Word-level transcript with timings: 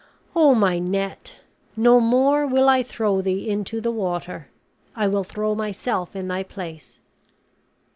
Oh, 0.35 0.55
my 0.55 0.79
net! 0.79 1.41
no 1.77 1.99
more 1.99 2.47
will 2.47 2.67
I 2.67 2.81
throw 2.81 3.21
thee 3.21 3.47
into 3.47 3.79
the 3.79 3.91
water; 3.91 4.47
I 4.95 5.05
will 5.07 5.23
throw 5.23 5.53
myself 5.53 6.15
in 6.15 6.27
thy 6.27 6.41
place." 6.41 6.99